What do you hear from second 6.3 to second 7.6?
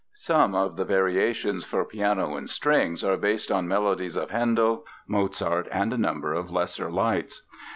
of lesser lights.